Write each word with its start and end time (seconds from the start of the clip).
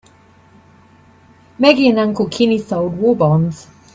Maggie 1.59 1.89
and 1.89 1.99
Uncle 1.99 2.27
Kenny 2.27 2.57
sold 2.57 2.97
war 2.97 3.15
bonds. 3.15 3.67